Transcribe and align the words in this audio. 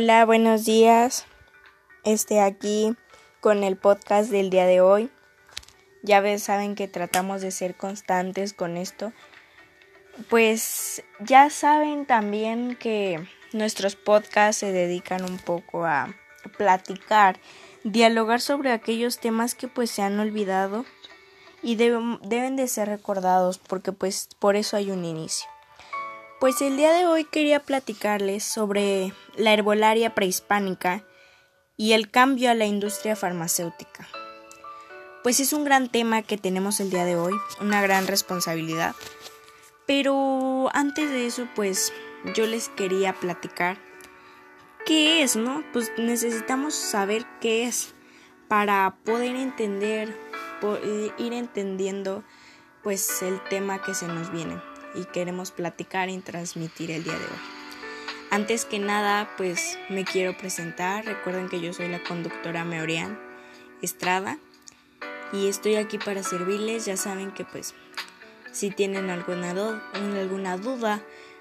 Hola, 0.00 0.24
buenos 0.24 0.64
días. 0.64 1.26
Este 2.04 2.40
aquí 2.40 2.94
con 3.40 3.64
el 3.64 3.76
podcast 3.76 4.30
del 4.30 4.48
día 4.48 4.64
de 4.64 4.80
hoy. 4.80 5.10
Ya 6.04 6.20
ves, 6.20 6.44
saben 6.44 6.76
que 6.76 6.86
tratamos 6.86 7.40
de 7.40 7.50
ser 7.50 7.74
constantes 7.74 8.52
con 8.52 8.76
esto. 8.76 9.12
Pues 10.30 11.02
ya 11.18 11.50
saben 11.50 12.06
también 12.06 12.76
que 12.76 13.26
nuestros 13.52 13.96
podcasts 13.96 14.60
se 14.60 14.70
dedican 14.70 15.24
un 15.24 15.36
poco 15.36 15.84
a 15.84 16.14
platicar, 16.56 17.40
dialogar 17.82 18.40
sobre 18.40 18.70
aquellos 18.70 19.18
temas 19.18 19.56
que 19.56 19.66
pues 19.66 19.90
se 19.90 20.02
han 20.02 20.20
olvidado 20.20 20.84
y 21.60 21.74
deben, 21.74 22.20
deben 22.22 22.54
de 22.54 22.68
ser 22.68 22.86
recordados 22.86 23.58
porque 23.58 23.90
pues 23.90 24.28
por 24.38 24.54
eso 24.54 24.76
hay 24.76 24.92
un 24.92 25.04
inicio. 25.04 25.48
Pues 26.40 26.62
el 26.62 26.76
día 26.76 26.92
de 26.92 27.04
hoy 27.04 27.24
quería 27.24 27.58
platicarles 27.58 28.44
sobre 28.44 29.12
la 29.34 29.52
herbolaria 29.52 30.14
prehispánica 30.14 31.02
y 31.76 31.94
el 31.94 32.12
cambio 32.12 32.48
a 32.48 32.54
la 32.54 32.64
industria 32.64 33.16
farmacéutica. 33.16 34.06
Pues 35.24 35.40
es 35.40 35.52
un 35.52 35.64
gran 35.64 35.88
tema 35.88 36.22
que 36.22 36.38
tenemos 36.38 36.78
el 36.78 36.90
día 36.90 37.04
de 37.04 37.16
hoy, 37.16 37.34
una 37.60 37.82
gran 37.82 38.06
responsabilidad. 38.06 38.94
Pero 39.84 40.70
antes 40.74 41.10
de 41.10 41.26
eso, 41.26 41.48
pues 41.56 41.92
yo 42.36 42.46
les 42.46 42.68
quería 42.68 43.14
platicar 43.14 43.76
qué 44.86 45.24
es, 45.24 45.34
¿no? 45.34 45.64
Pues 45.72 45.90
necesitamos 45.98 46.72
saber 46.72 47.26
qué 47.40 47.66
es 47.66 47.94
para 48.46 48.96
poder 49.04 49.34
entender, 49.34 50.16
ir 51.18 51.32
entendiendo 51.32 52.22
pues 52.84 53.22
el 53.22 53.42
tema 53.48 53.82
que 53.82 53.92
se 53.92 54.06
nos 54.06 54.30
viene 54.30 54.56
y 54.98 55.04
queremos 55.04 55.52
platicar 55.52 56.08
y 56.08 56.18
transmitir 56.18 56.90
el 56.90 57.04
día 57.04 57.14
de 57.14 57.24
hoy. 57.24 57.58
Antes 58.30 58.64
que 58.64 58.78
nada, 58.78 59.30
pues 59.36 59.78
me 59.88 60.04
quiero 60.04 60.36
presentar. 60.36 61.04
Recuerden 61.06 61.48
que 61.48 61.60
yo 61.60 61.72
soy 61.72 61.88
la 61.88 62.02
conductora 62.02 62.64
Meorian 62.64 63.18
Estrada 63.80 64.38
y 65.32 65.48
estoy 65.48 65.76
aquí 65.76 65.98
para 65.98 66.22
servirles. 66.22 66.84
Ya 66.84 66.96
saben 66.96 67.30
que 67.30 67.44
pues 67.44 67.74
si 68.52 68.70
tienen 68.70 69.08
alguna, 69.08 69.50
alguna 69.94 70.56
duda, 70.58 71.00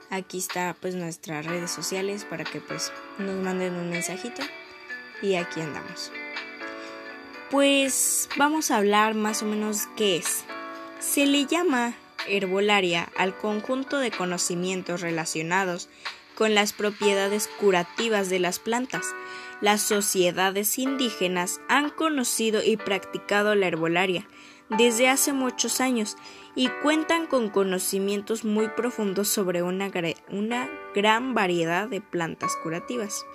aquí 0.09 0.37
está 0.37 0.77
pues 0.79 0.95
nuestras 0.95 1.45
redes 1.45 1.71
sociales 1.71 2.25
para 2.25 2.45
que 2.45 2.61
pues 2.61 2.93
nos 3.17 3.35
manden 3.35 3.73
un 3.73 3.89
mensajito 3.89 4.43
y 5.21 5.35
aquí 5.35 5.59
andamos. 5.59 6.11
Pues 7.49 8.29
vamos 8.37 8.71
a 8.71 8.77
hablar 8.77 9.13
más 9.13 9.41
o 9.41 9.45
menos 9.45 9.87
qué 9.97 10.17
es. 10.17 10.45
Se 10.99 11.25
le 11.25 11.45
llama 11.45 11.95
herbolaria 12.27 13.11
al 13.17 13.37
conjunto 13.37 13.99
de 13.99 14.11
conocimientos 14.11 15.01
relacionados 15.01 15.89
con 16.35 16.53
las 16.53 16.73
propiedades 16.73 17.49
curativas 17.59 18.29
de 18.29 18.39
las 18.39 18.59
plantas. 18.59 19.05
Las 19.59 19.81
sociedades 19.81 20.77
indígenas 20.77 21.59
han 21.67 21.89
conocido 21.89 22.63
y 22.63 22.77
practicado 22.77 23.55
la 23.55 23.67
herbolaria 23.67 24.27
desde 24.69 25.09
hace 25.09 25.33
muchos 25.33 25.81
años 25.81 26.17
y 26.55 26.67
cuentan 26.83 27.27
con 27.27 27.49
conocimientos 27.49 28.43
muy 28.43 28.67
profundos 28.69 29.27
sobre 29.27 29.63
una, 29.63 29.91
una 30.29 30.69
gran 30.93 31.33
variedad 31.33 31.87
de 31.87 32.01
plantas 32.01 32.55
curativas. 32.61 33.25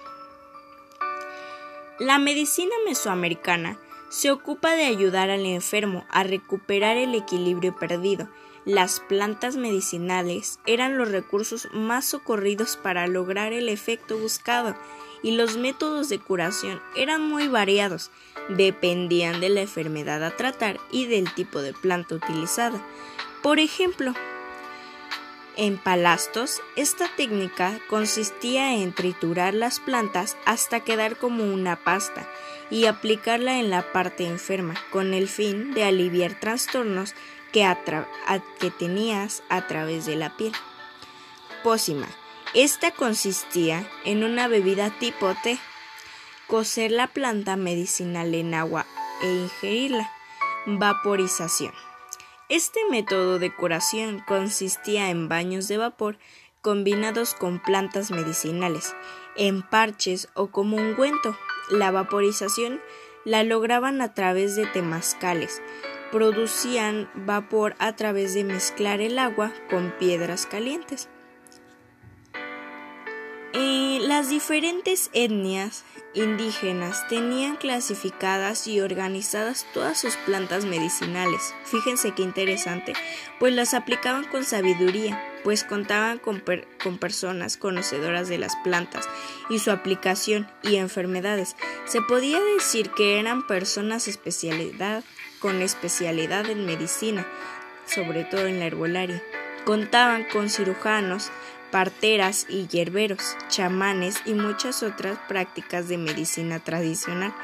La 1.99 2.19
medicina 2.19 2.75
mesoamericana 2.87 3.79
se 4.11 4.31
ocupa 4.31 4.75
de 4.75 4.85
ayudar 4.85 5.31
al 5.31 5.47
enfermo 5.47 6.05
a 6.11 6.23
recuperar 6.23 6.97
el 6.97 7.15
equilibrio 7.15 7.75
perdido 7.77 8.29
las 8.65 9.01
plantas 9.01 9.57
medicinales 9.57 10.61
eran 10.67 10.97
los 10.97 11.11
recursos 11.11 11.69
más 11.73 12.05
socorridos 12.05 12.77
para 12.77 13.07
lograr 13.07 13.53
el 13.53 13.69
efecto 13.69 14.17
buscado 14.19 14.77
y 15.23 15.33
los 15.33 15.57
métodos 15.57 16.09
de 16.09 16.19
curación 16.19 16.81
eran 16.97 17.29
muy 17.29 17.49
variados, 17.49 18.11
dependían 18.49 19.41
de 19.41 19.49
la 19.49 19.63
enfermedad 19.63 20.25
a 20.25 20.37
tratar 20.37 20.79
y 20.91 21.07
del 21.07 21.33
tipo 21.35 21.63
de 21.63 21.73
planta 21.73 22.15
utilizada. 22.15 22.81
Por 23.43 23.59
ejemplo, 23.59 24.15
en 25.57 25.77
palastos, 25.77 26.63
esta 26.77 27.09
técnica 27.15 27.79
consistía 27.89 28.75
en 28.75 28.95
triturar 28.95 29.53
las 29.53 29.81
plantas 29.81 30.37
hasta 30.47 30.81
quedar 30.81 31.17
como 31.17 31.45
una 31.45 31.77
pasta 31.77 32.27
y 32.71 32.87
aplicarla 32.87 33.59
en 33.59 33.69
la 33.69 33.93
parte 33.93 34.27
enferma 34.27 34.75
con 34.91 35.13
el 35.13 35.29
fin 35.29 35.75
de 35.75 35.85
aliviar 35.85 36.41
trastornos 36.41 37.15
que, 37.53 38.71
tenías 38.79 39.43
a 39.49 39.67
través 39.67 40.07
de 40.07 40.17
la 40.17 40.37
piel. 40.37 40.53
Pócima. 41.63 42.09
Esta 42.55 42.91
consistía 42.91 43.89
en 44.05 44.25
una 44.25 44.49
bebida 44.49 44.91
tipo 44.99 45.35
té, 45.43 45.59
cocer 46.47 46.91
la 46.91 47.07
planta 47.07 47.57
medicinal 47.57 48.35
en 48.35 48.55
agua 48.55 48.87
e 49.23 49.27
ingerirla. 49.27 50.11
Vaporización. 50.67 51.73
Este 52.49 52.81
método 52.91 53.39
de 53.39 53.55
curación 53.55 54.23
consistía 54.27 55.09
en 55.11 55.29
baños 55.29 55.69
de 55.69 55.79
vapor 55.79 56.19
combinados 56.61 57.35
con 57.35 57.61
plantas 57.61 58.11
medicinales, 58.11 58.95
en 59.37 59.63
parches 59.63 60.29
o 60.35 60.49
como 60.49 60.77
ungüento. 60.77 61.37
La 61.71 61.91
vaporización 61.91 62.81
la 63.25 63.43
lograban 63.43 64.01
a 64.01 64.15
través 64.15 64.57
de 64.57 64.67
temazcales, 64.67 65.63
producían 66.13 67.11
vapor 67.15 67.75
a 67.79 67.97
través 67.97 68.35
de 68.35 68.45
mezclar 68.45 69.01
el 69.01 69.19
agua 69.19 69.53
con 69.69 69.91
piedras 69.99 70.47
calientes. 70.47 71.09
Eh, 73.55 73.99
las 74.03 74.31
diferentes 74.31 75.11
etnias 75.13 75.85
indígenas 76.15 77.07
tenían 77.09 77.57
clasificadas 77.57 78.67
y 78.67 78.81
organizadas 78.81 79.67
todas 79.75 79.99
sus 79.99 80.17
plantas 80.17 80.65
medicinales. 80.65 81.55
Fíjense 81.65 82.13
qué 82.13 82.23
interesante, 82.23 82.93
pues 83.39 83.55
las 83.55 83.75
aplicaban 83.75 84.25
con 84.25 84.45
sabiduría, 84.45 85.23
pues 85.45 85.65
contaban 85.65 86.19
con, 86.19 86.43
con, 86.83 86.99
personas 86.99 87.57
conocedoras 87.57 88.29
de 88.29 88.39
las 88.39 88.57
plantas 88.57 89.09
y 89.51 89.59
su 89.59 89.71
aplicación 89.71 90.51
y 90.63 90.77
enfermedades. 90.77 91.57
Se 91.87 92.01
podía 92.03 92.41
decir 92.41 92.91
que 92.91 93.19
eran 93.19 93.47
personas 93.47 94.09
especialidad 94.09 95.05
con 95.43 95.61
especialidad 95.61 96.49
en 96.49 96.65
medicina, 96.65 97.27
sobre 97.85 98.25
todo 98.25 98.47
en 98.47 98.61
la 98.61 98.67
herbolaria. 98.67 99.23
Contaban 99.65 100.25
con 100.25 100.49
cirujanos, 100.49 101.31
parteras 101.71 102.47
y 102.49 102.69
hierberos, 102.69 103.37
chamanes 103.49 104.23
y 104.25 104.35
muchas 104.35 104.83
otras 104.83 105.19
prácticas 105.29 105.89
de 105.89 105.99
medicina 105.99 106.61
tradicional. 106.61 107.35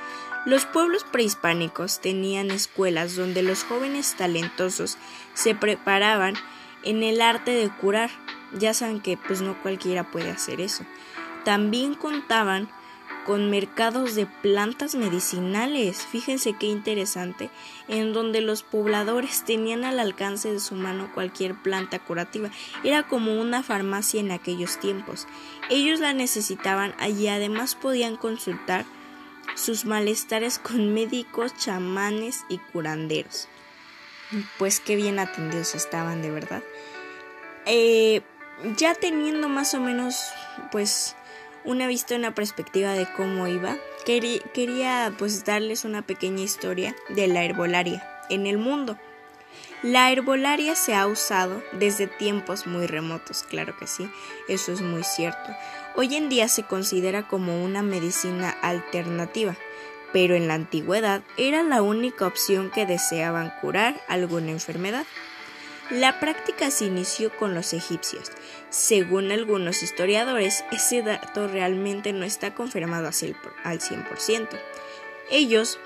Los 0.47 0.64
pueblos 0.64 1.04
prehispánicos 1.04 2.00
tenían 2.00 2.50
escuelas 2.50 3.16
donde 3.16 3.42
los 3.42 3.64
jóvenes 3.64 4.15
talentosos 4.16 4.97
se 5.34 5.54
preparaban 5.54 6.34
en 6.84 7.03
el 7.03 7.20
arte 7.20 7.50
de 7.50 7.69
curar. 7.69 8.10
Ya 8.53 8.72
saben 8.72 9.00
que 9.00 9.16
pues 9.16 9.42
no 9.42 9.60
cualquiera 9.60 10.10
puede 10.10 10.30
hacer 10.30 10.60
eso. 10.60 10.84
También 11.44 11.94
contaban 11.94 12.70
con 13.28 13.50
mercados 13.50 14.15
de 14.15 14.25
plantas 14.25 14.94
medicinales. 14.94 15.99
Fíjense 15.99 16.55
qué 16.59 16.65
interesante, 16.65 17.50
en 17.87 18.15
donde 18.15 18.41
los 18.41 18.62
pobladores 18.62 19.43
tenían 19.47 19.84
al 19.84 20.00
alcance 20.00 20.50
de 20.50 20.61
su 20.61 20.75
mano 20.75 21.11
cualquier 21.12 21.55
planta 21.55 21.99
curativa. 21.99 22.49
Era 22.84 23.03
como 23.03 23.39
una 23.39 23.62
farmacia 23.62 24.21
en 24.21 24.31
aquellos 24.31 24.81
tiempos. 24.81 25.27
Ellos 25.69 26.00
la 26.00 26.15
necesitaban 26.15 26.94
y 27.06 27.27
además 27.27 27.75
podían 27.75 28.16
consultar 28.16 28.87
sus 29.56 29.84
malestares 29.84 30.59
con 30.62 30.95
médicos, 30.95 31.55
chamanes 31.55 32.47
y 32.49 32.56
curanderos. 32.56 33.47
Pues 34.57 34.80
qué 34.80 34.97
bien 34.97 35.19
atendidos 35.19 35.75
estaban 35.75 36.22
de 36.22 36.30
verdad. 36.30 36.63
Eh, 37.66 38.22
ya 38.78 38.95
teniendo 38.95 39.51
más 39.51 39.75
o 39.75 39.80
menos 39.80 40.16
pues 40.72 41.15
una 41.68 41.86
vista, 41.86 42.16
una 42.16 42.34
perspectiva 42.34 42.92
de 42.92 43.06
cómo 43.12 43.47
iba, 43.47 43.76
quería, 44.06 45.12
pues 45.18 45.44
darles 45.44 45.84
una 45.84 46.00
pequeña 46.00 46.42
historia 46.42 46.97
de 47.10 47.28
la 47.28 47.44
herbolaria 47.44 48.09
en 48.30 48.47
el 48.47 48.56
mundo. 48.56 48.98
La 49.82 50.10
herbolaria 50.10 50.74
se 50.74 50.94
ha 50.94 51.06
usado 51.06 51.62
desde 51.72 52.06
tiempos 52.06 52.66
muy 52.66 52.86
remotos, 52.86 53.42
claro 53.42 53.76
que 53.78 53.86
sí, 53.86 54.09
eso 54.48 54.72
es 54.72 54.80
muy 54.80 55.04
cierto. 55.04 55.54
Hoy 55.94 56.16
en 56.16 56.30
día 56.30 56.48
se 56.48 56.62
considera 56.62 57.28
como 57.28 57.62
una 57.62 57.82
medicina 57.82 58.48
alternativa, 58.62 59.54
pero 60.10 60.36
en 60.36 60.48
la 60.48 60.54
antigüedad 60.54 61.20
era 61.36 61.62
la 61.62 61.82
única 61.82 62.26
opción 62.26 62.70
que 62.70 62.86
deseaban 62.86 63.53
curar 63.60 64.00
alguna 64.09 64.53
enfermedad. 64.53 65.04
La 65.91 66.21
práctica 66.21 66.71
se 66.71 66.85
inició 66.85 67.35
con 67.35 67.55
los 67.55 67.73
egipcios. 67.73 68.31
Según 68.69 69.33
algunos 69.33 69.83
historiadores, 69.83 70.63
ese 70.71 71.03
dato 71.03 71.49
realmente 71.49 72.13
no 72.13 72.27
está 72.27 72.55
confirmado 72.55 73.07
al 73.07 73.81
100%. 73.81 74.49
Ellos 75.31 75.79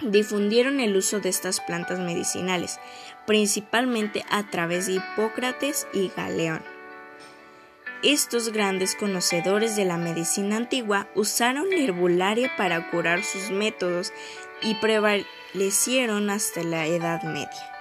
difundieron 0.00 0.80
el 0.80 0.94
uso 0.96 1.20
de 1.20 1.30
estas 1.30 1.60
plantas 1.60 1.98
medicinales, 1.98 2.78
principalmente 3.26 4.22
a 4.28 4.50
través 4.50 4.86
de 4.86 4.94
Hipócrates 4.94 5.86
y 5.94 6.10
Galeón. 6.14 6.62
estos 8.02 8.50
grandes 8.50 8.96
conocedores 8.96 9.76
de 9.76 9.84
la 9.84 9.96
medicina 9.96 10.56
antigua 10.56 11.08
usaron 11.14 11.70
la 11.70 11.76
herbolaria 11.76 12.54
para 12.56 12.90
curar 12.90 13.22
sus 13.22 13.50
métodos 13.50 14.12
y 14.60 14.74
prevalecieron 14.74 16.28
hasta 16.28 16.64
la 16.64 16.86
Edad 16.86 17.22
Media. 17.22 17.71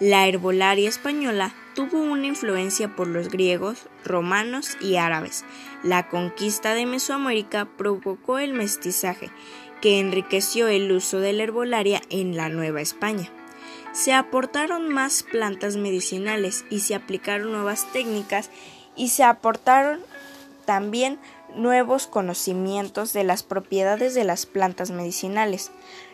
La 0.00 0.26
herbolaria 0.26 0.88
española 0.88 1.54
tuvo 1.76 2.02
una 2.02 2.26
influencia 2.26 2.96
por 2.96 3.06
los 3.06 3.28
griegos, 3.28 3.86
romanos 4.04 4.76
y 4.80 4.96
árabes. 4.96 5.44
La 5.84 6.08
conquista 6.08 6.74
de 6.74 6.84
Mesoamérica 6.84 7.68
provocó 7.76 8.40
el 8.40 8.54
mestizaje, 8.54 9.30
que 9.80 10.00
enriqueció 10.00 10.66
el 10.66 10.90
uso 10.90 11.20
de 11.20 11.32
la 11.32 11.44
herbolaria 11.44 12.02
en 12.10 12.36
la 12.36 12.48
Nueva 12.48 12.80
España. 12.80 13.30
Se 13.92 14.12
aportaron 14.12 14.88
más 14.88 15.22
plantas 15.22 15.76
medicinales 15.76 16.64
y 16.70 16.80
se 16.80 16.96
aplicaron 16.96 17.52
nuevas 17.52 17.92
técnicas 17.92 18.50
y 18.96 19.10
se 19.10 19.22
aportaron 19.22 20.00
también 20.64 21.20
nuevos 21.56 22.06
conocimientos 22.06 23.12
de 23.12 23.24
las 23.24 23.42
propiedades 23.42 24.14
de 24.14 24.24
las 24.24 24.46
plantas 24.46 24.90
medicinales. 24.90 25.70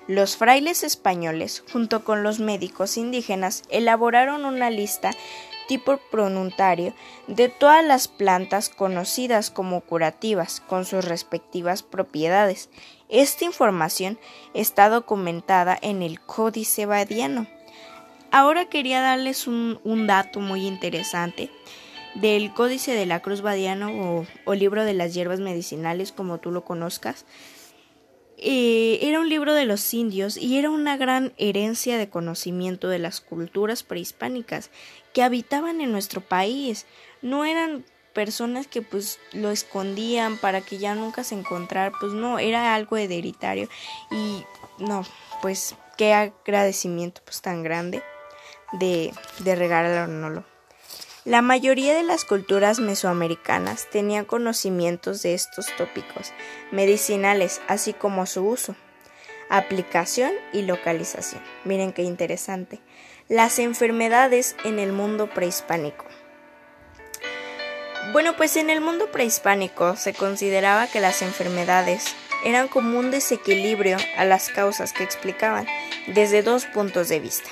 Los 0.06 0.37
frailes 0.37 0.82
españoles, 0.82 1.62
junto 1.72 2.04
con 2.04 2.22
los 2.22 2.40
médicos 2.40 2.96
indígenas, 2.96 3.62
elaboraron 3.70 4.44
una 4.44 4.70
lista 4.70 5.12
tipo 5.69 5.98
pronuntario 6.10 6.94
de 7.28 7.48
todas 7.48 7.84
las 7.84 8.08
plantas 8.08 8.70
conocidas 8.70 9.50
como 9.50 9.82
curativas, 9.82 10.60
con 10.60 10.84
sus 10.84 11.04
respectivas 11.04 11.84
propiedades. 11.84 12.70
Esta 13.08 13.44
información 13.44 14.19
está 14.52 14.88
documentada 14.88 15.78
en 15.81 16.02
el 16.02 16.20
Códice 16.20 16.87
Badiano. 16.87 17.46
Ahora 18.32 18.64
quería 18.69 19.00
darles 19.00 19.46
un, 19.46 19.81
un 19.84 20.08
dato 20.08 20.40
muy 20.40 20.66
interesante 20.66 21.50
del 22.15 22.53
Códice 22.53 22.93
de 22.93 23.07
la 23.07 23.21
Cruz 23.21 23.41
Badiano 23.41 24.25
o, 24.45 24.55
Libro 24.55 24.85
de 24.85 24.95
las 24.95 25.15
Hierbas 25.15 25.41
Medicinales, 25.41 26.12
como 26.12 26.39
tú 26.39 26.51
lo 26.51 26.65
conozcas. 26.65 27.25
Era 28.43 29.21
un 29.21 29.29
libro 29.29 29.55
de 29.55 29.67
los 29.67 29.93
indios 29.93 30.39
y 30.39 30.59
era 30.59 30.71
una 30.71 30.97
gran 30.97 31.35
herencia 31.37 31.99
de 31.99 32.09
conocimiento 32.09 32.89
de 32.89 32.99
las 32.99 33.21
culturas 33.21 33.83
prehispánicas 33.83 34.71
que 35.12 35.23
habitaban 35.23 35.81
en 35.83 35.93
nuestro 35.93 36.23
país. 36.23 36.87
No 37.21 37.45
eran 37.45 37.85
personas 38.15 38.67
que 38.67 38.83
pues 38.83 39.19
lo 39.33 39.51
escondían 39.51 40.39
para 40.39 40.62
que 40.62 40.79
ya 40.79 40.95
nunca 40.95 41.23
se 41.23 41.35
encontrara, 41.35 41.93
pues 42.01 42.12
no, 42.12 42.39
era 42.39 42.75
algo 42.75 42.97
hereditario 42.97 43.69
y 44.11 44.43
no, 44.79 45.05
pues 45.43 45.77
qué 45.97 46.15
agradecimiento 46.15 47.21
pues 47.25 47.43
tan 47.43 47.62
grande 47.62 48.03
de, 48.73 49.12
de. 49.41 50.43
La 51.26 51.43
mayoría 51.43 51.94
de 51.94 52.02
las 52.02 52.25
culturas 52.25 52.81
mesoamericanas 52.81 53.87
tenían 53.90 54.25
conocimientos 54.25 55.20
de 55.20 55.34
estos 55.34 55.67
tópicos 55.76 56.32
medicinales, 56.70 57.61
así 57.69 57.93
como 57.93 58.25
su 58.25 58.46
uso, 58.46 58.75
aplicación 59.50 60.32
y 60.55 60.62
localización. 60.62 61.43
Miren 61.64 61.93
qué 61.93 62.05
interesante. 62.05 62.81
Las 63.28 63.58
enfermedades 63.58 64.56
en 64.64 64.78
el 64.78 64.93
mundo 64.93 65.28
prehispánico. 65.28 66.06
Bueno, 68.12 68.34
pues 68.38 68.56
en 68.56 68.70
el 68.70 68.81
mundo 68.81 69.12
prehispánico 69.12 69.96
se 69.96 70.14
consideraba 70.14 70.87
que 70.87 71.00
las 71.00 71.20
enfermedades 71.20 72.16
eran 72.46 72.66
como 72.69 72.99
un 72.99 73.11
desequilibrio 73.11 73.99
a 74.16 74.25
las 74.25 74.49
causas 74.49 74.94
que 74.94 75.05
explicaban 75.05 75.66
desde 76.06 76.43
dos 76.43 76.64
puntos 76.64 77.11
de 77.11 77.20
vista. 77.20 77.50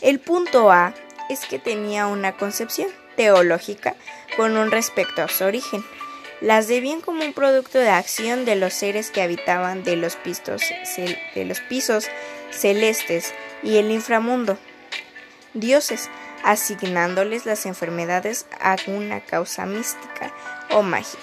El 0.00 0.20
punto 0.20 0.70
A 0.70 0.94
es 1.28 1.46
que 1.46 1.58
tenía 1.58 2.06
una 2.06 2.36
concepción 2.36 2.88
teológica 3.16 3.94
con 4.36 4.56
un 4.56 4.70
respecto 4.70 5.22
a 5.22 5.28
su 5.28 5.44
origen. 5.44 5.84
Las 6.40 6.68
de 6.68 6.80
bien 6.80 7.00
como 7.00 7.24
un 7.24 7.32
producto 7.32 7.78
de 7.78 7.88
acción 7.88 8.44
de 8.44 8.56
los 8.56 8.74
seres 8.74 9.10
que 9.10 9.22
habitaban 9.22 9.84
de 9.84 9.96
los, 9.96 10.18
de 11.34 11.44
los 11.44 11.60
pisos 11.60 12.08
celestes 12.50 13.32
y 13.62 13.76
el 13.76 13.90
inframundo. 13.90 14.58
Dioses, 15.54 16.10
asignándoles 16.44 17.46
las 17.46 17.64
enfermedades 17.64 18.46
a 18.60 18.76
una 18.86 19.20
causa 19.20 19.64
mística 19.64 20.32
o 20.70 20.82
mágica. 20.82 21.22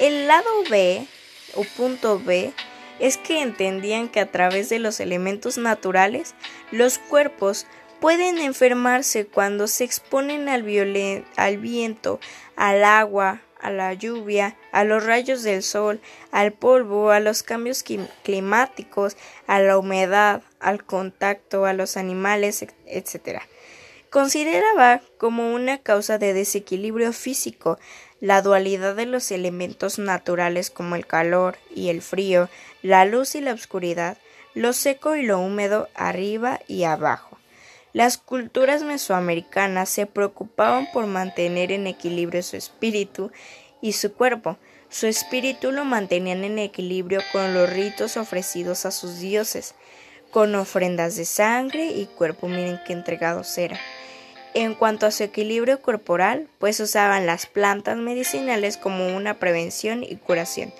El 0.00 0.28
lado 0.28 0.48
B 0.70 1.06
o 1.54 1.64
punto 1.64 2.20
B 2.20 2.52
es 3.00 3.16
que 3.16 3.42
entendían 3.42 4.08
que 4.08 4.20
a 4.20 4.30
través 4.30 4.68
de 4.68 4.78
los 4.78 5.00
elementos 5.00 5.58
naturales 5.58 6.34
los 6.70 6.98
cuerpos 6.98 7.66
pueden 8.00 8.38
enfermarse 8.38 9.26
cuando 9.26 9.66
se 9.66 9.84
exponen 9.84 10.48
al, 10.48 10.62
viento, 10.62 12.20
al 12.56 12.84
agua, 12.84 13.40
a 13.60 13.70
la 13.70 13.92
lluvia, 13.94 14.56
a 14.72 14.84
los 14.84 15.04
rayos 15.04 15.42
del 15.42 15.62
sol, 15.62 16.00
al 16.30 16.52
polvo, 16.52 17.10
a 17.10 17.20
los 17.20 17.42
cambios 17.42 17.84
climáticos, 18.22 19.16
a 19.46 19.60
la 19.60 19.78
humedad, 19.78 20.42
al 20.60 20.84
contacto, 20.84 21.64
a 21.66 21.72
los 21.72 21.96
animales, 21.96 22.64
etc. 22.86 23.42
Consideraba 24.10 25.02
como 25.18 25.52
una 25.52 25.78
causa 25.78 26.18
de 26.18 26.32
desequilibrio 26.32 27.12
físico 27.12 27.78
la 28.20 28.42
dualidad 28.42 28.96
de 28.96 29.06
los 29.06 29.30
elementos 29.30 29.98
naturales 29.98 30.70
como 30.70 30.96
el 30.96 31.06
calor 31.06 31.58
y 31.74 31.90
el 31.90 32.02
frío, 32.02 32.48
la 32.82 33.04
luz 33.04 33.34
y 33.34 33.40
la 33.40 33.52
oscuridad, 33.52 34.16
lo 34.54 34.72
seco 34.72 35.14
y 35.14 35.22
lo 35.22 35.38
húmedo 35.38 35.88
arriba 35.94 36.58
y 36.66 36.84
abajo. 36.84 37.27
Las 37.92 38.18
culturas 38.18 38.82
mesoamericanas 38.82 39.88
se 39.88 40.06
preocupaban 40.06 40.88
por 40.92 41.06
mantener 41.06 41.72
en 41.72 41.86
equilibrio 41.86 42.42
su 42.42 42.56
espíritu 42.56 43.30
y 43.80 43.92
su 43.92 44.12
cuerpo. 44.12 44.58
Su 44.90 45.06
espíritu 45.06 45.72
lo 45.72 45.84
mantenían 45.84 46.44
en 46.44 46.58
equilibrio 46.58 47.20
con 47.32 47.54
los 47.54 47.70
ritos 47.70 48.16
ofrecidos 48.16 48.86
a 48.86 48.90
sus 48.90 49.20
dioses, 49.20 49.74
con 50.30 50.54
ofrendas 50.54 51.16
de 51.16 51.24
sangre 51.24 51.86
y 51.86 52.06
cuerpo, 52.06 52.48
miren 52.48 52.80
qué 52.86 52.92
entregados 52.92 53.56
eran. 53.56 53.78
En 54.54 54.74
cuanto 54.74 55.06
a 55.06 55.10
su 55.10 55.24
equilibrio 55.24 55.80
corporal, 55.80 56.48
pues 56.58 56.80
usaban 56.80 57.26
las 57.26 57.46
plantas 57.46 57.96
medicinales 57.96 58.76
como 58.76 59.14
una 59.14 59.34
prevención 59.34 60.02
y 60.02 60.16
curación. 60.16 60.72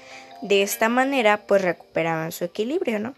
De 0.42 0.62
esta 0.62 0.88
manera, 0.88 1.46
pues 1.46 1.62
recuperaban 1.62 2.32
su 2.32 2.44
equilibrio, 2.44 2.98
¿no? 2.98 3.14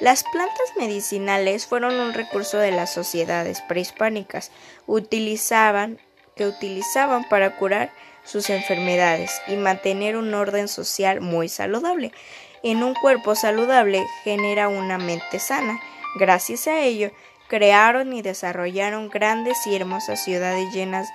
Las 0.00 0.24
plantas 0.24 0.72
medicinales 0.76 1.66
fueron 1.66 1.94
un 1.94 2.14
recurso 2.14 2.58
de 2.58 2.72
las 2.72 2.92
sociedades 2.92 3.60
prehispánicas 3.62 4.50
utilizaban, 4.86 5.98
que 6.34 6.46
utilizaban 6.46 7.24
para 7.28 7.56
curar 7.56 7.92
sus 8.24 8.50
enfermedades 8.50 9.40
y 9.46 9.56
mantener 9.56 10.16
un 10.16 10.34
orden 10.34 10.66
social 10.66 11.20
muy 11.20 11.48
saludable. 11.48 12.12
En 12.62 12.82
un 12.82 12.94
cuerpo 12.94 13.34
saludable 13.34 14.04
genera 14.24 14.68
una 14.68 14.98
mente 14.98 15.38
sana. 15.38 15.80
Gracias 16.16 16.66
a 16.66 16.80
ello, 16.80 17.12
crearon 17.48 18.12
y 18.14 18.22
desarrollaron 18.22 19.10
grandes 19.10 19.64
y 19.66 19.76
hermosas 19.76 20.24
ciudades 20.24 20.72
llenas 20.72 21.08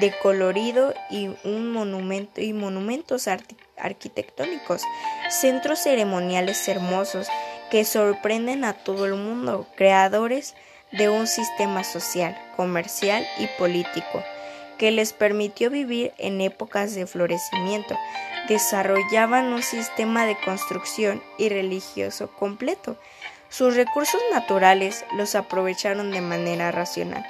de 0.00 0.12
colorido 0.22 0.94
y 1.10 1.28
un 1.44 1.70
monumento 1.70 2.40
y 2.40 2.54
monumentos 2.54 3.28
arquitectónicos, 3.76 4.82
centros 5.28 5.80
ceremoniales 5.80 6.66
hermosos 6.68 7.28
que 7.72 7.86
sorprenden 7.86 8.64
a 8.64 8.74
todo 8.74 9.06
el 9.06 9.14
mundo, 9.14 9.66
creadores 9.76 10.54
de 10.90 11.08
un 11.08 11.26
sistema 11.26 11.84
social, 11.84 12.38
comercial 12.54 13.26
y 13.38 13.46
político 13.58 14.22
que 14.76 14.90
les 14.90 15.14
permitió 15.14 15.70
vivir 15.70 16.12
en 16.18 16.42
épocas 16.42 16.94
de 16.94 17.06
florecimiento, 17.06 17.96
desarrollaban 18.46 19.54
un 19.54 19.62
sistema 19.62 20.26
de 20.26 20.36
construcción 20.44 21.22
y 21.38 21.48
religioso 21.48 22.30
completo. 22.30 22.98
Sus 23.48 23.74
recursos 23.74 24.20
naturales 24.30 25.06
los 25.16 25.34
aprovecharon 25.34 26.10
de 26.10 26.20
manera 26.20 26.72
racional. 26.72 27.24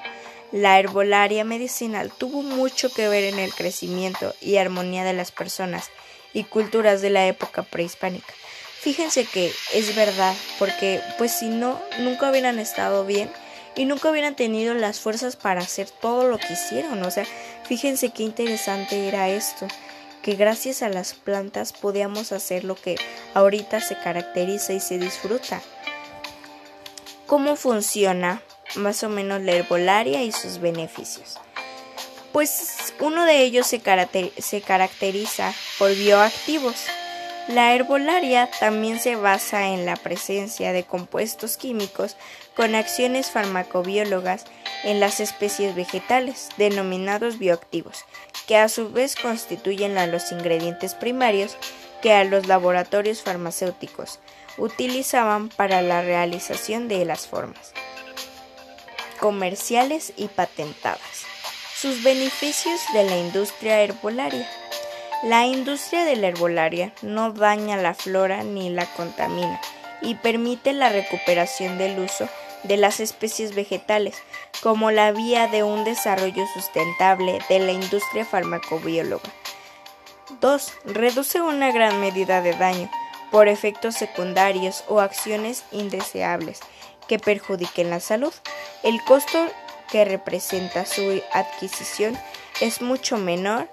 La 0.50 0.80
herbolaria 0.80 1.44
medicinal 1.44 2.10
tuvo 2.10 2.42
mucho 2.42 2.92
que 2.92 3.06
ver 3.06 3.32
en 3.32 3.38
el 3.38 3.54
crecimiento 3.54 4.34
y 4.40 4.56
armonía 4.56 5.04
de 5.04 5.12
las 5.12 5.30
personas 5.30 5.88
y 6.32 6.42
culturas 6.42 7.00
de 7.00 7.10
la 7.10 7.28
época 7.28 7.62
prehispánica. 7.62 8.34
Fíjense 8.82 9.26
que 9.26 9.52
es 9.72 9.94
verdad, 9.94 10.34
porque 10.58 11.00
pues 11.16 11.30
si 11.30 11.46
no, 11.46 11.80
nunca 12.00 12.28
hubieran 12.28 12.58
estado 12.58 13.06
bien 13.06 13.30
y 13.76 13.84
nunca 13.84 14.10
hubieran 14.10 14.34
tenido 14.34 14.74
las 14.74 14.98
fuerzas 14.98 15.36
para 15.36 15.60
hacer 15.60 15.88
todo 15.88 16.26
lo 16.26 16.36
que 16.36 16.54
hicieron. 16.54 17.00
O 17.04 17.10
sea, 17.12 17.24
fíjense 17.62 18.10
qué 18.10 18.24
interesante 18.24 19.06
era 19.06 19.28
esto, 19.28 19.68
que 20.20 20.34
gracias 20.34 20.82
a 20.82 20.88
las 20.88 21.14
plantas 21.14 21.72
podíamos 21.72 22.32
hacer 22.32 22.64
lo 22.64 22.74
que 22.74 22.96
ahorita 23.34 23.80
se 23.80 23.96
caracteriza 23.96 24.72
y 24.72 24.80
se 24.80 24.98
disfruta. 24.98 25.62
¿Cómo 27.28 27.54
funciona 27.54 28.42
más 28.74 29.04
o 29.04 29.08
menos 29.08 29.42
la 29.42 29.52
herbolaria 29.52 30.24
y 30.24 30.32
sus 30.32 30.58
beneficios? 30.58 31.38
Pues 32.32 32.92
uno 32.98 33.26
de 33.26 33.42
ellos 33.42 33.64
se, 33.68 33.80
se 34.38 34.60
caracteriza 34.60 35.54
por 35.78 35.94
bioactivos 35.94 36.74
la 37.48 37.74
herbolaria 37.74 38.48
también 38.60 38.98
se 39.00 39.16
basa 39.16 39.68
en 39.68 39.84
la 39.84 39.96
presencia 39.96 40.72
de 40.72 40.84
compuestos 40.84 41.56
químicos 41.56 42.16
con 42.54 42.74
acciones 42.74 43.30
farmacobiólogas 43.30 44.44
en 44.84 45.00
las 45.00 45.20
especies 45.20 45.74
vegetales, 45.74 46.48
denominados 46.56 47.38
bioactivos, 47.38 48.04
que 48.46 48.56
a 48.56 48.68
su 48.68 48.90
vez 48.90 49.16
constituyen 49.16 49.98
a 49.98 50.06
los 50.06 50.32
ingredientes 50.32 50.94
primarios 50.94 51.56
que 52.00 52.12
a 52.12 52.24
los 52.24 52.46
laboratorios 52.46 53.22
farmacéuticos 53.22 54.18
utilizaban 54.58 55.48
para 55.48 55.82
la 55.82 56.02
realización 56.02 56.88
de 56.88 57.04
las 57.04 57.26
formas 57.26 57.72
comerciales 59.22 60.12
y 60.16 60.26
patentadas. 60.26 61.26
Sus 61.76 62.02
beneficios 62.02 62.80
de 62.92 63.04
la 63.04 63.16
industria 63.18 63.80
herbolaria. 63.80 64.48
La 65.22 65.46
industria 65.46 66.04
de 66.04 66.16
la 66.16 66.28
herbolaria 66.28 66.92
no 67.00 67.32
daña 67.32 67.76
la 67.76 67.94
flora 67.94 68.42
ni 68.42 68.70
la 68.70 68.86
contamina 68.86 69.60
y 70.00 70.16
permite 70.16 70.72
la 70.72 70.88
recuperación 70.88 71.78
del 71.78 72.00
uso 72.00 72.28
de 72.64 72.76
las 72.76 72.98
especies 72.98 73.54
vegetales 73.54 74.16
como 74.64 74.90
la 74.90 75.12
vía 75.12 75.46
de 75.46 75.62
un 75.62 75.84
desarrollo 75.84 76.44
sustentable 76.52 77.38
de 77.48 77.60
la 77.60 77.70
industria 77.70 78.24
farmacobióloga. 78.24 79.30
2. 80.40 80.72
Reduce 80.86 81.40
una 81.40 81.70
gran 81.70 82.00
medida 82.00 82.42
de 82.42 82.54
daño 82.54 82.90
por 83.30 83.46
efectos 83.46 83.94
secundarios 83.94 84.82
o 84.88 84.98
acciones 84.98 85.62
indeseables 85.70 86.58
que 87.06 87.20
perjudiquen 87.20 87.90
la 87.90 88.00
salud. 88.00 88.34
El 88.82 89.00
costo 89.04 89.46
que 89.88 90.04
representa 90.04 90.84
su 90.84 91.22
adquisición 91.32 92.18
es 92.60 92.82
mucho 92.82 93.18
menor 93.18 93.68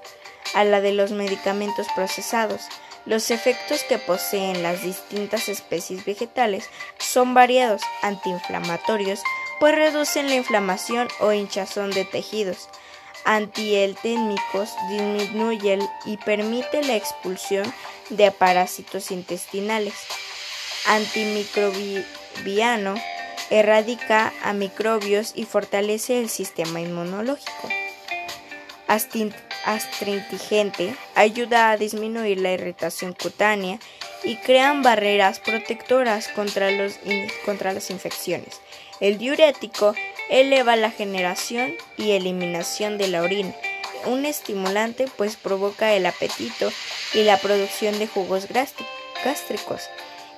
a 0.53 0.63
la 0.63 0.82
de 0.82 0.94
los 0.94 1.12
medicamentos 1.12 1.88
procesados. 1.96 2.62
Los 3.06 3.32
efectos 3.32 3.84
que 3.84 3.98
poseen 3.98 4.62
las 4.62 4.84
distintas 4.84 5.50
especies 5.50 6.06
vegetales 6.06 6.70
son 7.00 7.34
variados, 7.34 7.82
antiinflamatorios, 8.01 9.22
pues 9.60 9.75
reducen 9.75 10.27
la 10.27 10.36
inflamación 10.36 11.08
o 11.20 11.34
hinchazón 11.34 11.91
de 11.91 12.06
tejidos, 12.06 12.70
antieltémicos, 13.25 14.70
disminuye 14.89 15.79
y 16.06 16.18
permite 16.18 16.84
la 16.84 16.96
expulsión 16.96 17.72
de 18.10 18.32
parásitos 18.32 19.12
intestinales, 19.12 19.96
antimicrobiano, 20.88 22.96
erradica 23.50 24.34
a 24.44 24.53
microbios 24.53 25.34
y 25.36 25.46
fortalece 25.46 26.20
el 26.20 26.29
sistema 26.29 26.79
inmunológico. 26.79 27.70
Astringente 29.66 30.96
ayuda 31.16 31.72
a 31.72 31.78
disminuir 31.78 32.39
la 32.39 32.54
irritación 32.54 33.13
cutánea 33.13 33.80
y 34.24 34.38
crean 34.38 34.84
barreras 34.84 35.39
protectoras 35.39 36.28
contra, 36.30 36.72
los 36.72 37.00
contra 37.46 37.74
las 37.74 37.89
infecciones. 37.89 38.62
El 39.00 39.18
diurético 39.18 39.94
eleva 40.30 40.75
la 40.75 40.92
generación 40.92 41.74
y 41.98 42.12
eliminación 42.12 42.98
de 42.98 43.08
la 43.08 43.22
orina. 43.22 43.56
Un 44.06 44.25
estimulante 44.25 45.08
pues 45.18 45.36
provoca 45.36 45.94
el 45.94 46.06
apetito 46.06 46.72
y 47.13 47.24
la 47.24 47.38
producción 47.38 48.00
de 48.00 48.08
jugos 48.08 48.48
gástricos 48.48 49.89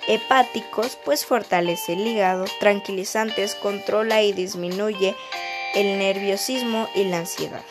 hepáticos, 0.07 0.97
pues 1.03 1.25
fortalece 1.25 1.93
el 1.93 2.05
hígado, 2.07 2.45
tranquilizantes, 2.59 3.55
controla 3.55 4.21
y 4.21 4.33
disminuye 4.33 5.15
el 5.75 5.97
nerviosismo 5.97 6.89
y 6.95 7.05
la 7.05 7.19
ansiedad. 7.19 7.63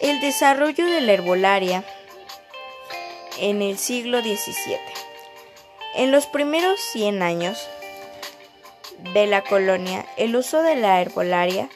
El 0.00 0.20
desarrollo 0.20 0.86
de 0.86 1.00
la 1.00 1.12
herbolaria 1.12 1.84
en 3.38 3.62
el 3.62 3.78
siglo 3.78 4.20
XVII. 4.20 4.78
En 5.94 6.10
los 6.10 6.26
primeros 6.26 6.80
100 6.92 7.22
años 7.22 7.68
de 9.12 9.26
la 9.26 9.42
colonia, 9.42 10.04
el 10.16 10.36
uso 10.36 10.62
de 10.62 10.76
la 10.76 11.00
herbolaria 11.00 11.68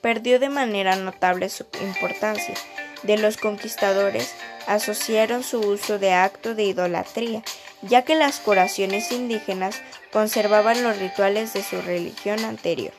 perdió 0.00 0.38
de 0.38 0.48
manera 0.48 0.96
notable 0.96 1.48
su 1.48 1.66
importancia. 1.82 2.54
De 3.02 3.18
los 3.18 3.36
conquistadores 3.36 4.34
asociaron 4.66 5.42
su 5.42 5.60
uso 5.60 5.98
de 5.98 6.12
acto 6.12 6.54
de 6.54 6.64
idolatría 6.64 7.42
ya 7.82 8.02
que 8.02 8.14
las 8.14 8.38
curaciones 8.38 9.10
indígenas 9.12 9.82
conservaban 10.12 10.82
los 10.82 10.98
rituales 10.98 11.52
de 11.52 11.62
su 11.62 11.80
religión 11.82 12.44
anterior. 12.44 12.92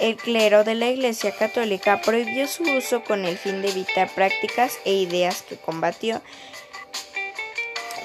El 0.00 0.16
clero 0.16 0.64
de 0.64 0.74
la 0.74 0.88
Iglesia 0.88 1.30
Católica 1.32 2.00
prohibió 2.00 2.48
su 2.48 2.62
uso 2.62 3.04
con 3.04 3.26
el 3.26 3.36
fin 3.36 3.60
de 3.60 3.68
evitar 3.68 4.08
prácticas 4.14 4.78
e 4.86 4.94
ideas 4.94 5.42
que 5.42 5.56
combatió 5.56 6.22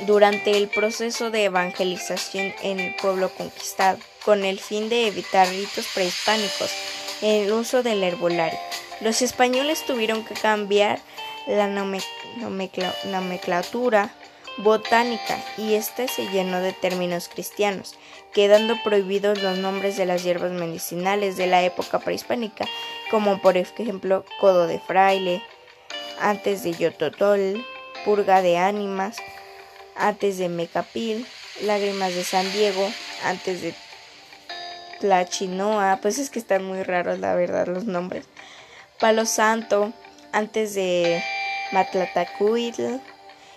durante 0.05 0.57
el 0.57 0.67
proceso 0.67 1.31
de 1.31 1.45
evangelización 1.45 2.53
en 2.63 2.81
el 2.81 2.95
pueblo 2.95 3.29
conquistado, 3.29 3.97
con 4.25 4.43
el 4.43 4.59
fin 4.59 4.89
de 4.89 5.07
evitar 5.07 5.47
ritos 5.47 5.87
prehispánicos 5.93 6.69
en 7.21 7.45
el 7.45 7.53
uso 7.53 7.81
del 7.81 8.03
herbolario. 8.03 8.59
Los 8.99 9.21
españoles 9.21 9.85
tuvieron 9.85 10.25
que 10.25 10.33
cambiar 10.33 10.99
la 11.47 11.67
nomenclatura 13.05 14.13
botánica 14.57 15.43
y 15.57 15.73
este 15.73 16.07
se 16.07 16.29
llenó 16.29 16.61
de 16.61 16.73
términos 16.73 17.29
cristianos, 17.29 17.95
quedando 18.33 18.75
prohibidos 18.83 19.41
los 19.41 19.57
nombres 19.57 19.97
de 19.97 20.05
las 20.05 20.23
hierbas 20.23 20.51
medicinales 20.51 21.37
de 21.37 21.47
la 21.47 21.63
época 21.63 21.99
prehispánica, 21.99 22.65
como 23.11 23.41
por 23.41 23.57
ejemplo 23.57 24.25
codo 24.39 24.67
de 24.67 24.79
fraile, 24.79 25.41
antes 26.19 26.63
de 26.63 26.73
yototol, 26.73 27.65
purga 28.05 28.41
de 28.41 28.57
ánimas, 28.57 29.17
antes 29.95 30.37
de 30.37 30.49
mecapil, 30.49 31.25
lágrimas 31.61 32.13
de 32.15 32.23
San 32.23 32.51
Diego, 32.53 32.89
antes 33.23 33.61
de 33.61 33.73
tlachinoa, 34.99 35.99
pues 36.01 36.17
es 36.17 36.29
que 36.29 36.39
están 36.39 36.63
muy 36.63 36.83
raros 36.83 37.19
la 37.19 37.35
verdad 37.35 37.67
los 37.67 37.85
nombres, 37.85 38.25
palo 38.99 39.25
santo, 39.25 39.91
antes 40.31 40.73
de 40.75 41.21
matlatacuitl, 41.71 42.99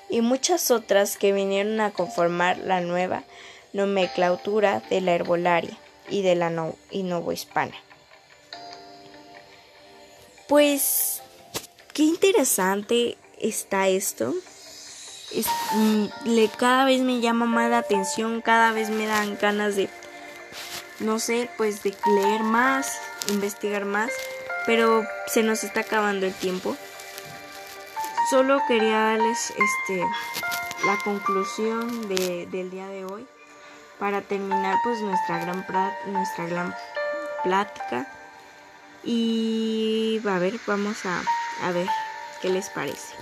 y 0.09 0.21
muchas 0.21 0.71
otras 0.71 1.17
que 1.17 1.33
vinieron 1.33 1.81
a 1.81 1.91
conformar 1.91 2.59
la 2.59 2.81
nueva 2.81 3.25
nomenclatura 3.73 4.83
de 4.91 5.01
la 5.01 5.13
herbolaria 5.13 5.77
y 6.09 6.23
de 6.23 6.35
la 6.35 6.51
no 6.51 6.77
hispana. 7.33 7.75
Pues, 10.49 11.21
qué 11.93 12.05
interesante 12.05 13.19
está 13.39 13.89
esto. 13.89 14.35
Mm, 15.75 16.07
le, 16.25 16.49
cada 16.49 16.87
vez 16.87 17.03
me 17.03 17.21
llama 17.21 17.45
más 17.45 17.71
la 17.71 17.79
atención, 17.79 18.41
cada 18.41 18.73
vez 18.73 18.89
me 18.89 19.07
dan 19.07 19.37
ganas 19.39 19.77
de, 19.77 19.91
no 21.01 21.19
sé, 21.19 21.51
pues 21.59 21.83
de 21.83 21.95
leer 22.15 22.43
más, 22.43 22.99
investigar 23.29 23.85
más, 23.85 24.11
pero 24.65 25.07
se 25.27 25.43
nos 25.43 25.65
está 25.65 25.81
acabando 25.81 26.25
el 26.25 26.33
tiempo. 26.33 26.77
Solo 28.31 28.61
quería 28.69 28.99
darles 28.99 29.55
este, 29.57 30.07
la 30.85 30.99
conclusión 31.03 32.09
del 32.09 32.71
día 32.71 32.87
de 32.89 33.07
hoy 33.07 33.27
para 33.99 34.21
terminar 34.21 34.77
pues 34.85 35.01
nuestra 35.01 35.39
gran, 35.39 35.65
nuestra 36.09 36.47
gran 36.47 36.75
plática 37.43 38.07
y 39.03 40.21
a 40.29 40.39
ver, 40.39 40.61
vamos 40.67 41.07
a, 41.07 41.23
a 41.63 41.73
ver 41.73 41.87
qué 42.43 42.51
les 42.51 42.69
parece. 42.69 43.15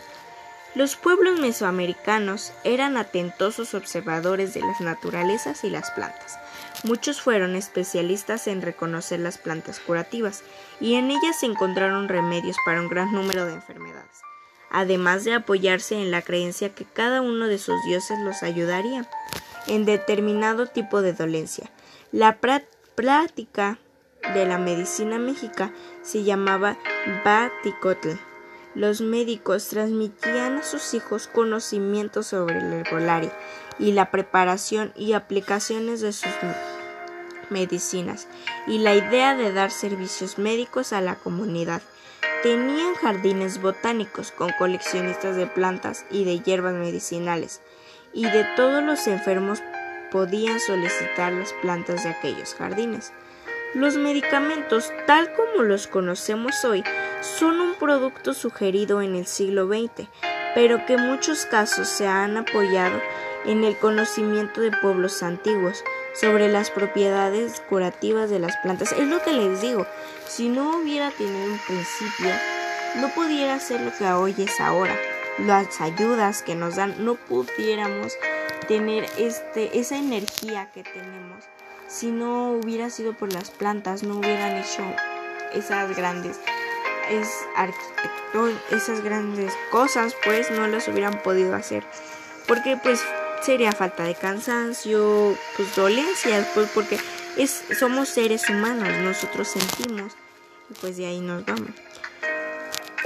Los 0.75 0.97
pueblos 0.97 1.39
mesoamericanos 1.39 2.53
eran 2.65 2.97
atentosos 2.97 3.75
observadores 3.75 4.55
de 4.55 4.61
las 4.63 4.81
naturalezas 4.81 5.63
y 5.63 5.71
las 5.71 5.93
plantas. 5.93 6.37
Muchos 6.83 7.21
fueron 7.21 7.55
especialistas 7.55 8.49
en 8.49 8.61
reconocer 8.61 9.21
las 9.21 9.39
plantas 9.39 9.79
curativas 9.79 10.43
y 10.81 10.97
en 10.97 11.13
ellas 11.13 11.39
se 11.39 11.47
encontraron 11.47 12.09
remedios 12.09 12.57
para 12.67 12.81
un 12.81 12.89
gran 12.89 13.13
número 13.13 13.47
de 13.47 13.55
enfermedades 13.55 14.26
además 14.71 15.25
de 15.25 15.35
apoyarse 15.35 15.95
en 16.01 16.11
la 16.11 16.23
creencia 16.23 16.75
que 16.75 16.85
cada 16.85 17.21
uno 17.21 17.47
de 17.47 17.59
sus 17.59 17.77
dioses 17.87 18.19
los 18.21 18.43
ayudaría 18.43 19.09
en 19.67 19.85
determinado 19.85 20.67
tipo 20.67 21.03
de 21.03 21.13
dolencia. 21.13 21.71
La 22.13 22.39
práctica 22.39 23.79
de 24.35 24.47
la 24.47 24.59
medicina 24.59 25.19
mexica 25.19 25.73
se 26.03 26.25
llamaba 26.25 26.79
Baticotl. 27.25 28.11
Los 28.75 29.01
médicos 29.01 29.69
transmitían 29.69 30.59
a 30.59 30.63
sus 30.63 30.95
hijos 30.95 31.29
conocimientos 31.29 32.27
sobre 32.27 32.59
el 32.59 32.73
herbolaria 32.73 33.33
y 33.79 33.93
la 33.93 34.11
preparación 34.11 34.93
y 34.97 35.15
aplicaciones 35.15 36.01
de 36.01 36.13
sus 36.13 36.31
medicinas 37.51 38.29
y 38.67 38.79
la 38.79 38.95
idea 38.95 39.35
de 39.35 39.53
dar 39.53 39.71
servicios 39.71 40.39
médicos 40.39 40.93
a 40.93 41.01
la 41.01 41.15
comunidad. 41.15 41.83
Tenían 42.43 42.95
jardines 42.95 43.61
botánicos 43.61 44.31
con 44.31 44.51
coleccionistas 44.59 45.37
de 45.37 45.47
plantas 45.47 46.05
y 46.11 46.25
de 46.25 46.41
hierbas 46.41 46.75
medicinales, 46.75 47.61
y 48.13 48.25
de 48.25 48.45
todos 48.57 48.83
los 48.83 49.07
enfermos 49.07 49.63
podían 50.11 50.61
solicitar 50.61 51.33
las 51.33 51.53
plantas 51.55 52.05
de 52.05 52.11
aquellos 52.11 52.55
jardines. 52.55 53.13
Los 53.75 53.97
medicamentos, 53.97 54.93
tal 55.07 55.33
como 55.35 55.63
los 55.63 55.87
conocemos 55.87 56.65
hoy, 56.65 56.85
son 57.21 57.61
un 57.61 57.75
producto 57.75 58.33
sugerido 58.33 59.03
en 59.03 59.17
el 59.17 59.27
siglo 59.27 59.67
XX, 59.67 60.09
pero 60.55 60.87
que 60.87 60.95
en 60.95 61.07
muchos 61.07 61.47
casos 61.47 61.89
se 61.89 62.07
han 62.07 62.37
apoyado 62.37 63.01
en 63.45 63.65
el 63.65 63.77
conocimiento 63.77 64.61
de 64.61 64.73
pueblos 64.73 65.23
antiguos 65.23 65.85
sobre 66.21 66.49
las 66.49 66.71
propiedades 66.71 67.61
curativas 67.69 68.31
de 68.31 68.39
las 68.39 68.57
plantas. 68.59 68.93
Es 68.93 69.07
lo 69.07 69.23
que 69.23 69.33
les 69.33 69.61
digo, 69.61 69.87
si 70.27 70.49
no 70.49 70.79
hubiera 70.79 71.11
tenido 71.11 71.53
un 71.53 71.59
principio, 71.59 72.33
no 73.01 73.09
pudiera 73.11 73.59
ser 73.61 73.81
lo 73.81 73.93
que 73.93 74.07
hoy 74.07 74.35
es 74.39 74.61
ahora. 74.61 74.97
Las 75.39 75.81
ayudas 75.81 76.43
que 76.43 76.55
nos 76.55 76.77
dan 76.77 77.05
no 77.05 77.15
pudiéramos 77.15 78.15
tener 78.69 79.07
este, 79.19 79.79
esa 79.79 79.97
energía 79.97 80.71
que 80.73 80.83
tenemos 80.83 81.45
si 81.89 82.11
no 82.11 82.53
hubiera 82.53 82.91
sido 82.91 83.13
por 83.13 83.33
las 83.33 83.51
plantas, 83.51 84.03
no 84.03 84.19
hubieran 84.19 84.57
hecho 84.57 84.83
esas 85.55 85.97
grandes 85.97 86.41
es 87.11 87.29
esas 88.73 89.01
grandes 89.03 89.53
cosas, 89.71 90.17
pues 90.25 90.51
no 90.51 90.67
las 90.67 90.89
hubieran 90.89 91.23
podido 91.23 91.55
hacer. 91.55 91.85
Porque 92.49 92.77
pues 92.83 93.01
sería 93.47 93.71
falta 93.71 94.03
de 94.03 94.17
cansancio, 94.17 95.39
pues 95.57 95.77
dolencias, 95.77 96.49
pues 96.53 96.69
porque 96.75 96.99
es, 97.37 97.63
somos 97.79 98.09
seres 98.09 98.51
humanos, 98.51 98.89
nosotros 99.05 99.47
sentimos 99.47 100.13
y 100.69 100.75
pues 100.81 100.97
de 100.97 101.07
ahí 101.07 101.21
nos 101.21 101.47
vamos. 101.47 101.71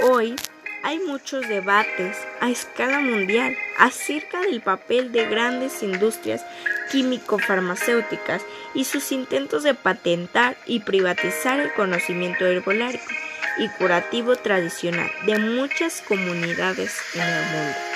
Hoy 0.01 0.35
hay 0.81 0.97
muchos 0.97 1.47
debates 1.47 2.17
a 2.39 2.49
escala 2.49 3.01
mundial 3.01 3.55
acerca 3.77 4.41
del 4.41 4.61
papel 4.61 5.11
de 5.11 5.27
grandes 5.27 5.83
industrias 5.83 6.43
químico-farmacéuticas 6.91 8.41
y 8.73 8.85
sus 8.85 9.11
intentos 9.11 9.61
de 9.61 9.75
patentar 9.75 10.57
y 10.65 10.79
privatizar 10.79 11.59
el 11.59 11.71
conocimiento 11.73 12.47
herbolario 12.47 12.99
y 13.59 13.69
curativo 13.69 14.35
tradicional 14.35 15.11
de 15.27 15.37
muchas 15.37 16.01
comunidades 16.01 16.97
en 17.13 17.21
el 17.21 17.45
mundo. 17.45 17.90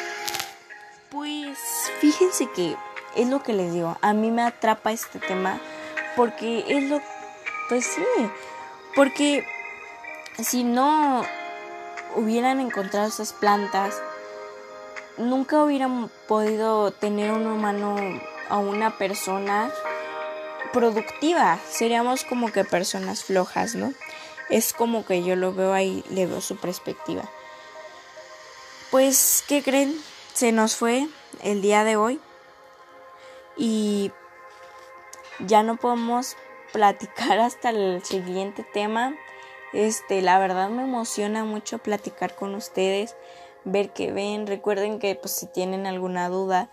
Fíjense 2.05 2.47
que 2.51 2.77
es 3.15 3.27
lo 3.29 3.41
que 3.41 3.51
les 3.51 3.73
digo, 3.73 3.97
a 3.99 4.13
mí 4.13 4.29
me 4.29 4.43
atrapa 4.43 4.91
este 4.91 5.17
tema 5.17 5.59
porque 6.15 6.63
es 6.67 6.83
lo, 6.83 7.01
pues 7.67 7.83
sí, 7.83 8.03
porque 8.95 9.43
si 10.37 10.63
no 10.63 11.25
hubieran 12.15 12.59
encontrado 12.59 13.07
esas 13.07 13.33
plantas, 13.33 13.99
nunca 15.17 15.63
hubieran 15.63 16.11
podido 16.27 16.91
tener 16.91 17.31
un 17.31 17.47
humano 17.47 17.95
o 18.51 18.59
una 18.59 18.99
persona 18.99 19.71
productiva. 20.73 21.57
Seríamos 21.67 22.23
como 22.23 22.51
que 22.51 22.65
personas 22.65 23.23
flojas, 23.23 23.73
¿no? 23.73 23.91
Es 24.51 24.73
como 24.73 25.07
que 25.07 25.23
yo 25.23 25.35
lo 25.35 25.55
veo 25.55 25.73
ahí, 25.73 26.03
le 26.11 26.27
veo 26.27 26.39
su 26.39 26.55
perspectiva. 26.55 27.23
Pues, 28.91 29.43
¿qué 29.47 29.63
creen? 29.63 29.99
Se 30.35 30.51
nos 30.51 30.75
fue 30.75 31.07
el 31.43 31.61
día 31.61 31.83
de 31.83 31.95
hoy 31.95 32.19
y 33.57 34.11
ya 35.39 35.63
no 35.63 35.77
podemos 35.77 36.35
platicar 36.71 37.39
hasta 37.39 37.69
el 37.69 38.03
siguiente 38.03 38.65
tema. 38.73 39.15
Este, 39.73 40.21
la 40.21 40.39
verdad 40.39 40.69
me 40.69 40.83
emociona 40.83 41.43
mucho 41.43 41.79
platicar 41.79 42.35
con 42.35 42.55
ustedes, 42.55 43.15
ver 43.63 43.91
que 43.91 44.11
ven. 44.11 44.47
Recuerden 44.47 44.99
que 44.99 45.15
pues 45.15 45.33
si 45.33 45.47
tienen 45.47 45.85
alguna 45.85 46.29
duda, 46.29 46.69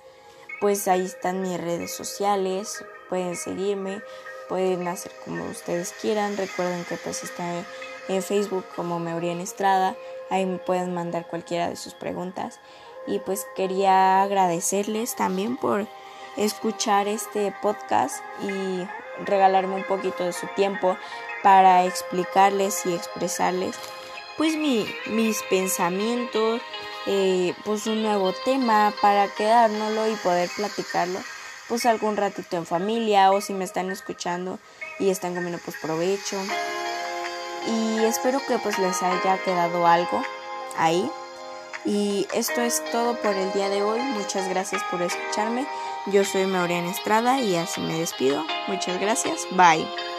pues 0.60 0.86
ahí 0.86 1.04
están 1.04 1.42
mis 1.42 1.60
redes 1.60 1.92
sociales, 1.92 2.84
pueden 3.08 3.34
seguirme, 3.34 4.00
pueden 4.48 4.86
hacer 4.86 5.12
como 5.24 5.44
ustedes 5.46 5.92
quieran. 6.00 6.36
Recuerden 6.36 6.84
que 6.84 6.96
pues 6.96 7.24
está 7.24 7.64
en 8.08 8.22
Facebook 8.22 8.64
como 8.76 9.00
Meurian 9.00 9.40
Estrada. 9.40 9.96
Ahí 10.30 10.46
me 10.46 10.58
pueden 10.58 10.94
mandar 10.94 11.26
cualquiera 11.26 11.68
de 11.68 11.76
sus 11.76 11.94
preguntas. 11.94 12.60
Y 13.06 13.18
pues 13.18 13.46
quería 13.56 14.22
agradecerles 14.22 15.16
también 15.16 15.56
por 15.56 15.86
escuchar 16.36 17.08
este 17.08 17.54
podcast 17.62 18.22
y 18.42 18.86
regalarme 19.24 19.74
un 19.74 19.84
poquito 19.84 20.24
de 20.24 20.32
su 20.32 20.46
tiempo 20.54 20.96
para 21.42 21.84
explicarles 21.84 22.86
y 22.86 22.94
expresarles 22.94 23.76
pues 24.38 24.56
mi, 24.56 24.86
mis 25.06 25.42
pensamientos, 25.44 26.62
eh, 27.06 27.54
pues 27.64 27.86
un 27.86 28.02
nuevo 28.02 28.32
tema 28.44 28.92
para 29.02 29.28
quedárnoslo 29.28 30.08
y 30.08 30.16
poder 30.16 30.48
platicarlo 30.56 31.18
pues 31.68 31.86
algún 31.86 32.16
ratito 32.16 32.56
en 32.56 32.66
familia 32.66 33.30
o 33.30 33.40
si 33.40 33.54
me 33.54 33.64
están 33.64 33.90
escuchando 33.90 34.58
y 34.98 35.10
están 35.10 35.34
comiendo 35.34 35.58
pues 35.64 35.76
provecho. 35.80 36.36
Y 37.66 38.04
espero 38.04 38.40
que 38.46 38.58
pues 38.58 38.78
les 38.78 39.02
haya 39.02 39.38
quedado 39.38 39.86
algo 39.86 40.22
ahí 40.76 41.10
y 41.84 42.26
esto 42.34 42.60
es 42.60 42.82
todo 42.90 43.16
por 43.16 43.34
el 43.34 43.52
día 43.52 43.68
de 43.68 43.82
hoy. 43.82 44.00
Muchas 44.00 44.48
gracias 44.48 44.82
por 44.90 45.02
escucharme. 45.02 45.66
Yo 46.06 46.24
soy 46.24 46.46
Mauriana 46.46 46.90
Estrada 46.90 47.40
y 47.40 47.56
así 47.56 47.80
me 47.80 47.98
despido. 47.98 48.44
Muchas 48.68 49.00
gracias. 49.00 49.46
Bye 49.52 50.11